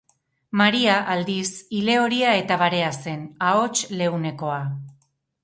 Maria, 0.61 0.95
aldiz, 1.15 1.51
ilehoria 1.81 2.33
eta 2.39 2.57
barea 2.63 2.89
zen, 3.03 3.29
ahots 3.51 3.77
leunekoa. 4.01 4.59